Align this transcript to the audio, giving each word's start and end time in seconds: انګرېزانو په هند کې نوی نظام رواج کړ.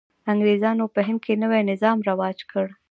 انګرېزانو 0.31 0.85
په 0.93 0.99
هند 1.07 1.19
کې 1.25 1.33
نوی 1.43 1.61
نظام 1.71 1.97
رواج 2.09 2.37
کړ. 2.51 2.65